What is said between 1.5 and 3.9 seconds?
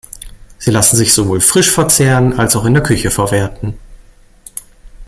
verzehren als auch in der Küche verwerten.